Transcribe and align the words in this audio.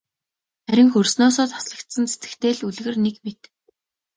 Харин 0.67 0.89
хөрснөөсөө 0.93 1.45
таслагдсан 1.53 2.03
цэцэгтэй 2.11 2.53
л 2.57 2.65
үлгэр 2.67 2.95
нэг 3.05 3.15
мэт. 3.25 3.41